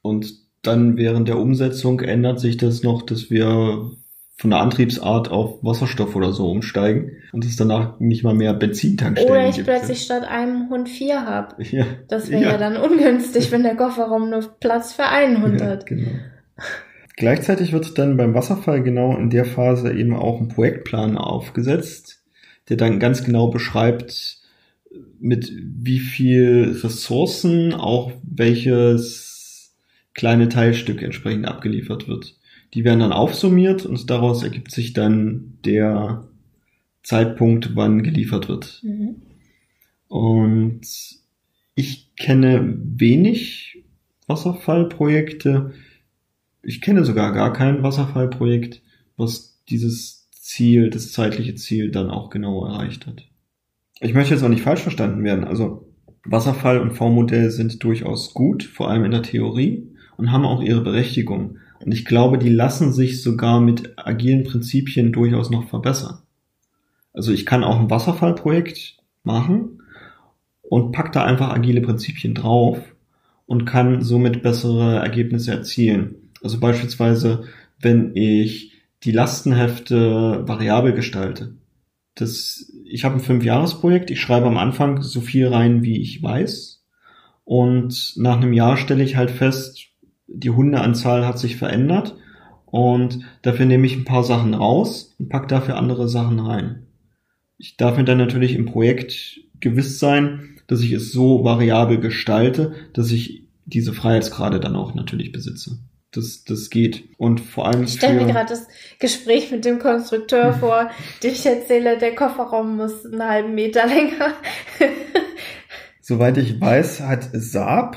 [0.03, 3.93] Und dann während der Umsetzung ändert sich das noch, dass wir
[4.41, 9.31] von der Antriebsart auf Wasserstoff oder so umsteigen und es danach nicht mal mehr Benzintankstellen
[9.31, 9.67] Oder ich gibt.
[9.67, 11.63] plötzlich statt einem Hund vier hab.
[11.71, 11.85] ja.
[12.09, 12.57] Das wäre ja.
[12.57, 15.85] dann ungünstig, wenn der Kofferraum nur Platz für einen Hund Ja, hat.
[15.85, 16.11] genau.
[17.17, 22.25] Gleichzeitig wird dann beim Wasserfall genau in der Phase eben auch ein Projektplan aufgesetzt,
[22.71, 24.40] der dann ganz genau beschreibt,
[25.21, 29.77] mit wie viel Ressourcen auch welches
[30.15, 32.37] kleine Teilstück entsprechend abgeliefert wird.
[32.75, 36.29] Die werden dann aufsummiert und daraus ergibt sich dann der
[37.03, 38.81] Zeitpunkt, wann geliefert wird.
[38.83, 39.23] Mhm.
[40.09, 40.83] Und
[41.75, 43.83] ich kenne wenig
[44.27, 45.73] Wasserfallprojekte.
[46.63, 48.83] Ich kenne sogar gar kein Wasserfallprojekt,
[49.17, 53.30] was dieses Ziel, das zeitliche Ziel dann auch genau erreicht hat.
[54.01, 55.45] Ich möchte jetzt auch nicht falsch verstanden werden.
[55.45, 55.87] Also
[56.25, 60.81] Wasserfall und V-Modell sind durchaus gut, vor allem in der Theorie und haben auch ihre
[60.81, 61.59] Berechtigung.
[61.85, 66.19] Und ich glaube, die lassen sich sogar mit agilen Prinzipien durchaus noch verbessern.
[67.13, 69.83] Also ich kann auch ein Wasserfallprojekt machen
[70.63, 72.79] und pack da einfach agile Prinzipien drauf
[73.47, 76.31] und kann somit bessere Ergebnisse erzielen.
[76.43, 77.45] Also beispielsweise,
[77.81, 81.55] wenn ich die Lastenhefte variabel gestalte.
[82.15, 86.85] Das, ich habe ein Fünfjahresprojekt, ich schreibe am Anfang so viel rein, wie ich weiß.
[87.45, 89.89] Und nach einem Jahr stelle ich halt fest,
[90.27, 92.17] die Hundeanzahl hat sich verändert
[92.71, 96.87] Und dafür nehme ich ein paar Sachen raus und pack dafür andere Sachen rein.
[97.59, 102.75] Ich darf mir dann natürlich im Projekt gewiss sein, dass ich es so variabel gestalte,
[102.93, 105.81] dass ich diese Freiheitsgrade dann auch natürlich besitze.
[106.13, 107.05] Das, das geht.
[107.19, 107.85] Und vor allem.
[107.85, 108.67] Ich stelle mir gerade das
[108.99, 110.91] Gespräch mit dem Konstrukteur vor,
[111.23, 114.35] dem ich erzähle, der Kofferraum muss einen halben Meter länger.
[116.01, 117.97] Soweit ich weiß, hat Saab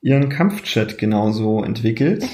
[0.00, 2.24] ihren Kampfchat genauso entwickelt.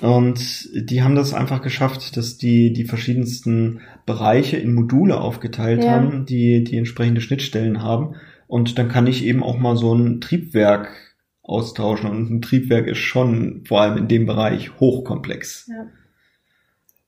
[0.00, 5.90] Und die haben das einfach geschafft, dass die die verschiedensten Bereiche in Module aufgeteilt ja.
[5.90, 8.14] haben, die die entsprechende Schnittstellen haben.
[8.46, 11.07] Und dann kann ich eben auch mal so ein Triebwerk
[11.48, 12.10] austauschen.
[12.10, 15.68] Und ein Triebwerk ist schon vor allem in dem Bereich hochkomplex.
[15.68, 15.86] Ja.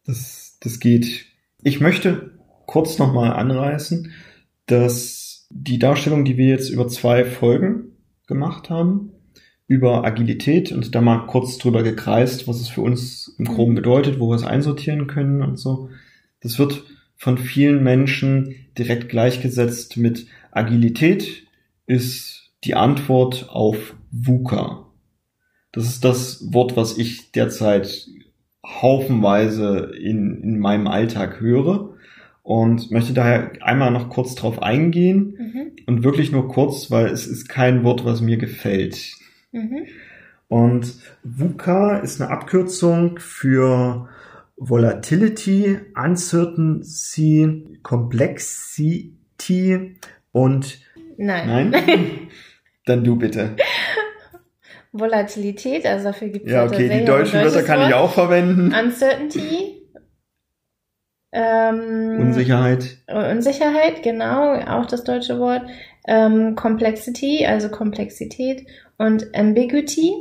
[0.05, 1.27] Das, das geht.
[1.63, 2.33] Ich möchte
[2.67, 4.13] kurz nochmal anreißen,
[4.67, 9.13] dass die Darstellung, die wir jetzt über zwei Folgen gemacht haben,
[9.67, 13.77] über Agilität und da mal kurz drüber gekreist, was es für uns im Groben mhm.
[13.77, 15.91] bedeutet, wo wir es einsortieren können und so.
[16.41, 16.85] Das wird
[17.17, 21.47] von vielen Menschen direkt gleichgesetzt mit Agilität
[21.87, 24.87] ist die Antwort auf VUCA.
[25.73, 28.07] Das ist das Wort, was ich derzeit
[28.65, 31.95] haufenweise in, in meinem Alltag höre
[32.43, 35.73] und möchte daher einmal noch kurz drauf eingehen mhm.
[35.87, 39.15] und wirklich nur kurz, weil es ist kein Wort, was mir gefällt.
[39.53, 39.87] Mhm.
[40.49, 44.09] Und VUCA ist eine Abkürzung für
[44.57, 49.15] Volatility, Uncertainty, Complexity
[50.33, 50.81] und
[51.17, 51.71] Nein.
[51.71, 52.29] Nein?
[52.87, 53.57] Dann du bitte.
[54.93, 58.75] Volatilität, also dafür gibt es Ja, okay, die deutschen Wörter kann ich auch verwenden.
[58.75, 59.77] Uncertainty.
[61.33, 62.99] Ähm, Unsicherheit.
[63.07, 65.63] Unsicherheit, genau, auch das deutsche Wort.
[66.09, 68.67] Ähm, Complexity, also Komplexität.
[68.99, 70.13] Und Ambiguity,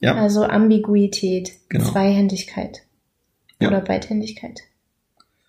[0.00, 0.16] ja.
[0.16, 1.84] also Ambiguität, genau.
[1.84, 2.82] Zweihändigkeit.
[3.60, 3.68] Ja.
[3.68, 4.60] Oder Beidhändigkeit.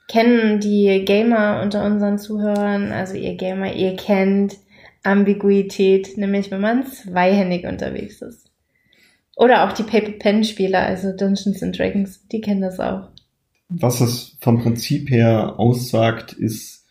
[0.08, 4.56] Kennen die Gamer unter unseren Zuhörern, also ihr Gamer, ihr kennt
[5.04, 8.47] Ambiguität, nämlich wenn man zweihändig unterwegs ist.
[9.38, 13.10] Oder auch die Paper-Pen-Spieler, also Dungeons and Dragons, die kennen das auch.
[13.70, 16.88] Was es vom Prinzip her aussagt, ist,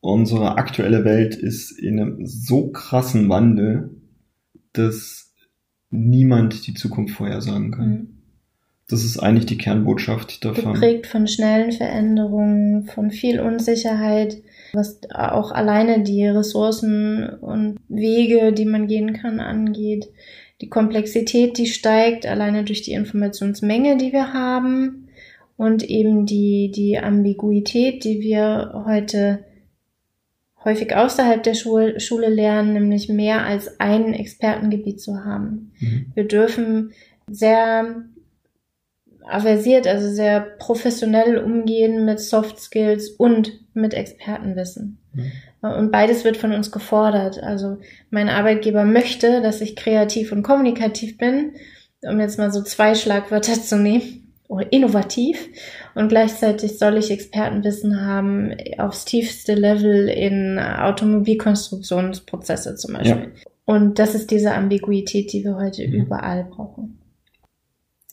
[0.00, 3.96] unsere aktuelle Welt ist in einem so krassen Wandel,
[4.74, 5.32] dass
[5.88, 7.88] niemand die Zukunft vorhersagen kann.
[7.88, 8.16] Mhm.
[8.88, 10.74] Das ist eigentlich die Kernbotschaft davon.
[10.74, 14.42] Geprägt von schnellen Veränderungen, von viel Unsicherheit,
[14.74, 20.08] was auch alleine die Ressourcen und Wege, die man gehen kann, angeht.
[20.60, 25.08] Die Komplexität, die steigt alleine durch die Informationsmenge, die wir haben
[25.56, 29.44] und eben die, die Ambiguität, die wir heute
[30.64, 35.72] häufig außerhalb der Schule, Schule lernen, nämlich mehr als ein Expertengebiet zu haben.
[35.80, 36.06] Mhm.
[36.14, 36.92] Wir dürfen
[37.26, 38.04] sehr
[39.30, 44.98] aversiert, also sehr professionell umgehen mit Soft Skills und mit Expertenwissen.
[45.12, 45.32] Mhm.
[45.62, 47.42] Und beides wird von uns gefordert.
[47.42, 47.78] Also
[48.10, 51.52] mein Arbeitgeber möchte, dass ich kreativ und kommunikativ bin,
[52.02, 55.48] um jetzt mal so zwei Schlagwörter zu nehmen, oder innovativ.
[55.94, 63.30] Und gleichzeitig soll ich Expertenwissen haben aufs tiefste Level in Automobilkonstruktionsprozesse zum Beispiel.
[63.32, 63.50] Ja.
[63.64, 65.94] Und das ist diese Ambiguität, die wir heute mhm.
[65.94, 66.99] überall brauchen.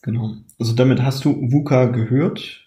[0.08, 0.38] Genau.
[0.58, 2.66] Also damit hast du VUCA gehört.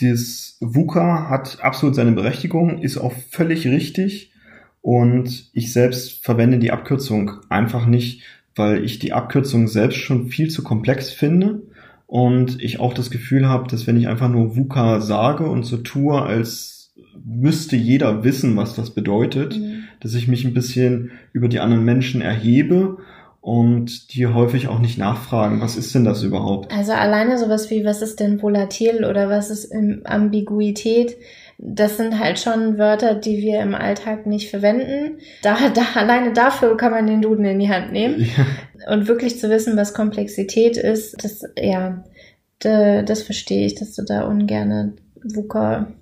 [0.00, 4.32] Das VUCA hat absolut seine Berechtigung, ist auch völlig richtig.
[4.80, 8.22] Und ich selbst verwende die Abkürzung einfach nicht,
[8.54, 11.62] weil ich die Abkürzung selbst schon viel zu komplex finde.
[12.06, 15.78] Und ich auch das Gefühl habe, dass wenn ich einfach nur VUCA sage und so
[15.78, 16.92] tue, als
[17.24, 19.82] müsste jeder wissen, was das bedeutet, mhm.
[19.98, 22.98] dass ich mich ein bisschen über die anderen Menschen erhebe
[23.44, 26.72] und die häufig auch nicht nachfragen, was ist denn das überhaupt?
[26.72, 29.70] Also alleine sowas wie, was ist denn volatil oder was ist
[30.04, 31.14] Ambiguität?
[31.58, 35.18] Das sind halt schon Wörter, die wir im Alltag nicht verwenden.
[35.42, 38.18] Da, da alleine dafür kann man den Duden in die Hand nehmen.
[38.18, 38.94] Ja.
[38.94, 42.02] Und wirklich zu wissen, was Komplexität ist, das, ja,
[42.60, 45.92] das verstehe ich, dass du da ungerne VUCA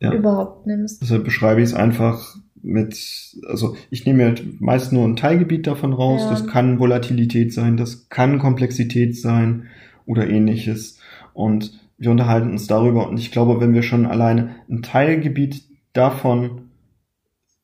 [0.00, 0.12] ja.
[0.12, 1.00] überhaupt nimmst.
[1.00, 5.92] Deshalb beschreibe ich es einfach mit, also ich nehme ja meist nur ein Teilgebiet davon
[5.92, 6.22] raus.
[6.22, 6.30] Ja.
[6.30, 9.68] Das kann Volatilität sein, das kann Komplexität sein
[10.06, 10.98] oder ähnliches.
[11.32, 13.08] Und wir unterhalten uns darüber.
[13.08, 16.70] Und ich glaube, wenn wir schon alleine ein Teilgebiet davon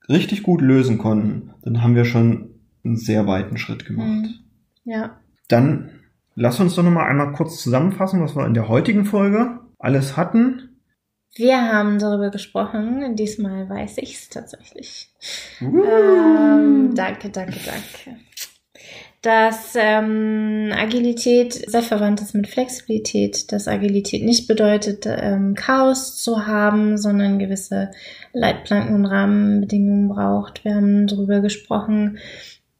[0.08, 2.50] richtig gut lösen konnten, dann haben wir schon
[2.84, 4.28] einen sehr weiten Schritt gemacht.
[4.84, 4.92] Mhm.
[4.92, 5.18] Ja.
[5.48, 5.90] Dann
[6.34, 10.75] lass uns doch nochmal einmal kurz zusammenfassen, was wir in der heutigen Folge alles hatten.
[11.36, 13.14] Wir haben darüber gesprochen.
[13.14, 15.10] Diesmal weiß ich es tatsächlich.
[15.60, 15.84] Uh.
[15.84, 18.18] Ähm, danke, danke, danke.
[19.20, 26.46] dass ähm, Agilität sehr verwandt ist mit Flexibilität, dass Agilität nicht bedeutet, ähm, Chaos zu
[26.46, 27.90] haben, sondern gewisse
[28.32, 30.64] Leitplanken und Rahmenbedingungen braucht.
[30.64, 32.18] Wir haben darüber gesprochen,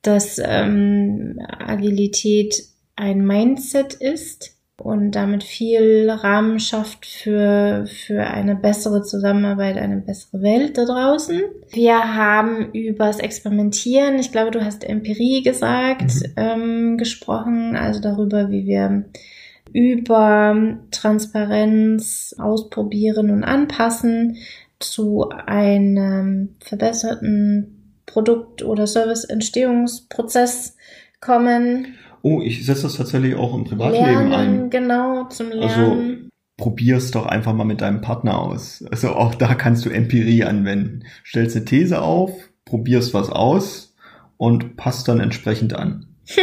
[0.01, 2.63] dass ähm, Agilität
[2.95, 10.43] ein Mindset ist und damit viel Rahmen schafft für, für eine bessere Zusammenarbeit, eine bessere
[10.43, 11.41] Welt da draußen.
[11.73, 16.33] Wir haben übers Experimentieren, ich glaube, du hast Empirie gesagt, mhm.
[16.37, 19.07] ähm, gesprochen, also darüber, wie wir
[19.73, 24.37] über Transparenz ausprobieren und anpassen
[24.79, 30.77] zu einem verbesserten Produkt- oder Serviceentstehungsprozess
[31.21, 31.97] kommen.
[32.29, 34.71] Oh, ich setze das tatsächlich auch im Privatleben lernen, ein.
[34.71, 36.31] Genau, zum Also Lernen.
[36.57, 38.85] probier's doch einfach mal mit deinem Partner aus.
[38.91, 41.05] Also auch da kannst du Empirie anwenden.
[41.25, 42.33] Stellst eine These auf,
[42.65, 43.95] probierst was aus
[44.39, 46.17] und passt dann entsprechend an.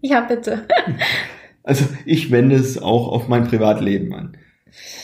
[0.00, 0.66] ja, bitte.
[1.62, 4.38] Also ich wende es auch auf mein Privatleben an.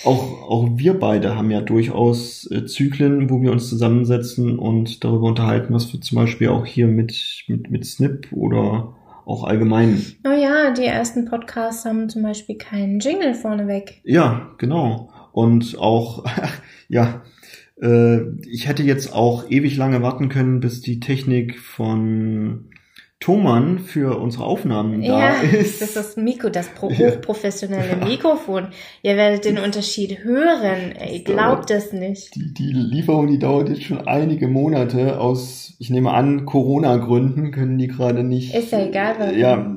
[0.05, 5.29] Auch, auch wir beide haben ja durchaus äh, Zyklen, wo wir uns zusammensetzen und darüber
[5.29, 8.95] unterhalten, was wir zum Beispiel auch hier mit, mit, mit Snip oder
[9.27, 10.03] auch allgemein.
[10.27, 14.01] Oh ja, die ersten Podcasts haben zum Beispiel keinen Jingle vorneweg.
[14.05, 15.11] Ja, genau.
[15.33, 16.25] Und auch,
[16.89, 17.23] ja,
[17.81, 22.71] äh, ich hätte jetzt auch ewig lange warten können, bis die Technik von
[23.21, 25.81] Thomann für unsere Aufnahmen Ja, da ist.
[25.83, 27.11] das ist das Mikro, das pro Ja.
[27.11, 28.07] hochprofessionelle Ja.
[28.07, 28.69] Mikrofon.
[29.03, 30.93] Ihr werdet den Unterschied hören.
[30.99, 32.35] Ey, glaubt es nicht.
[32.35, 37.77] Die, die Lieferung, die dauert jetzt schon einige Monate aus, ich nehme an, Corona-Gründen können
[37.77, 38.55] die gerade nicht.
[38.55, 39.37] Ist ja egal, warum.
[39.39, 39.75] Ja,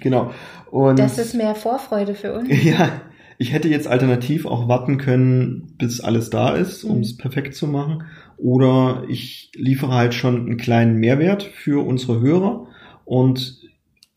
[0.00, 0.30] genau.
[0.70, 2.48] Und Das ist mehr Vorfreude für uns.
[2.64, 3.00] ja,
[3.38, 7.02] ich hätte jetzt alternativ auch warten können, bis alles da ist, um Mhm.
[7.02, 8.04] es perfekt zu machen.
[8.36, 12.68] Oder ich liefere halt schon einen kleinen Mehrwert für unsere Hörer
[13.04, 13.60] und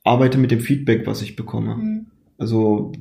[0.04, 1.76] arbeite mit dem Feedback, was ich bekomme.
[1.76, 2.06] Mhm.
[2.38, 2.92] Also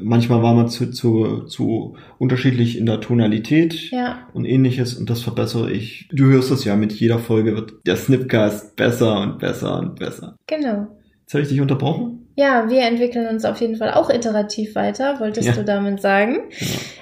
[0.00, 5.22] manchmal war man zu, zu, zu unterschiedlich in der Tonalität Ja, und ähnliches und das
[5.22, 6.08] verbessere ich.
[6.12, 10.36] Du hörst es ja, mit jeder Folge wird der Snipcast besser und besser und besser.
[10.46, 10.88] genau.
[11.22, 12.26] Jetzt habe ich dich unterbrochen?
[12.36, 15.54] Ja, wir entwickeln uns auf jeden Fall auch iterativ weiter, wolltest Ja.
[15.54, 16.36] du damit sagen.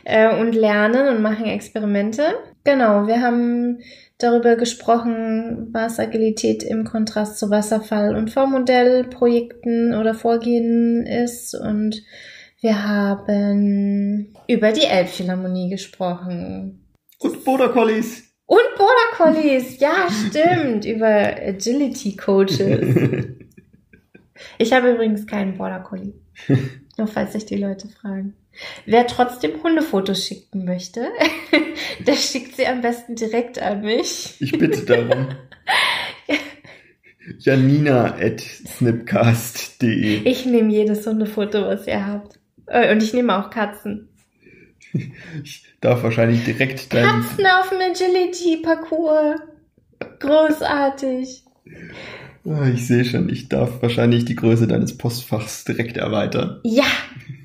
[0.04, 0.32] Ja.
[0.32, 2.22] Äh, und lernen und machen Experimente.
[2.64, 3.78] Genau, wir haben
[4.18, 11.54] darüber gesprochen, was Agilität im Kontrast zu Wasserfall- und V-Modell-Projekten oder Vorgehen ist.
[11.54, 12.02] Und
[12.60, 16.86] wir haben über die Elbphilharmonie gesprochen.
[17.18, 18.24] Und Border Collies.
[18.46, 23.26] Und Border Collies, ja, stimmt, über Agility Coaches.
[24.58, 26.12] Ich habe übrigens keinen Border Collie.
[26.96, 28.34] Nur falls sich die Leute fragen.
[28.86, 31.08] Wer trotzdem Hundefotos schicken möchte,
[32.06, 34.36] der schickt sie am besten direkt an mich.
[34.40, 35.28] Ich bitte darum.
[37.38, 42.38] Janina at snipcast.de Ich nehme jedes Hundefoto, was ihr habt.
[42.66, 44.08] Äh, Und ich nehme auch Katzen.
[45.42, 47.04] Ich darf wahrscheinlich direkt dein...
[47.04, 49.40] Katzen auf dem Agility-Parcours.
[50.20, 51.42] Großartig.
[52.46, 56.60] Ah, Ich sehe schon, ich darf wahrscheinlich die Größe deines Postfachs direkt erweitern.
[56.64, 56.84] Ja,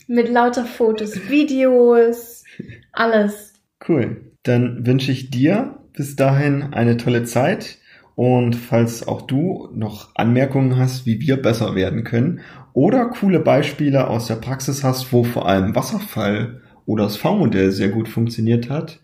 [0.08, 2.43] mit lauter Fotos, Videos,
[2.91, 3.54] alles.
[3.88, 4.32] Cool.
[4.43, 7.78] Dann wünsche ich dir bis dahin eine tolle Zeit.
[8.16, 12.41] Und falls auch du noch Anmerkungen hast, wie wir besser werden können
[12.74, 17.89] oder coole Beispiele aus der Praxis hast, wo vor allem Wasserfall oder das V-Modell sehr
[17.89, 18.99] gut funktioniert hat,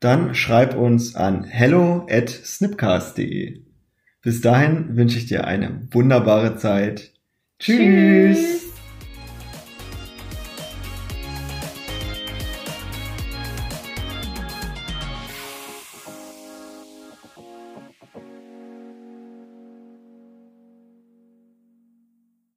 [0.00, 3.60] dann schreib uns an hello at snipcast.de.
[4.22, 7.12] Bis dahin wünsche ich dir eine wunderbare Zeit.
[7.58, 7.78] Tschüss.
[7.78, 8.71] Tschüss.